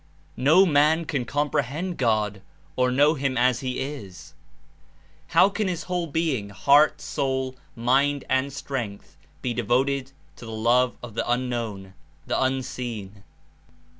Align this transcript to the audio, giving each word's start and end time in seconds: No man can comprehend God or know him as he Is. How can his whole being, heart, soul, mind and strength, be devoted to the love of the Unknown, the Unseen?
No 0.37 0.65
man 0.65 1.05
can 1.05 1.25
comprehend 1.25 1.99
God 1.99 2.41
or 2.75 2.89
know 2.89 3.13
him 3.13 3.37
as 3.37 3.59
he 3.59 3.79
Is. 3.79 4.33
How 5.27 5.47
can 5.47 5.67
his 5.67 5.83
whole 5.83 6.07
being, 6.07 6.49
heart, 6.49 6.99
soul, 6.99 7.55
mind 7.75 8.23
and 8.27 8.51
strength, 8.51 9.15
be 9.43 9.53
devoted 9.53 10.11
to 10.37 10.47
the 10.47 10.51
love 10.51 10.95
of 11.03 11.13
the 11.13 11.29
Unknown, 11.31 11.93
the 12.25 12.41
Unseen? 12.41 13.23